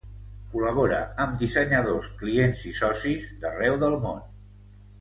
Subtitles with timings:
[0.53, 4.21] Col·labora amb dissenyadors, clients i socis d'arreu del món.